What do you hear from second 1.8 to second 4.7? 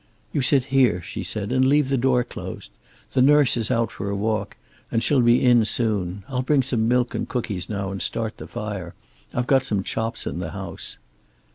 the door closed. The nurse is out for a walk,